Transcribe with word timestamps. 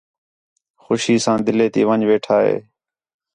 خوشی 0.83 1.15
ساں 1.23 1.37
دِلّہ 1.45 1.67
تی 1.73 1.81
وَن٘ڄ 1.87 2.01
ویٹھا 2.09 2.37
ہِے 2.45 2.55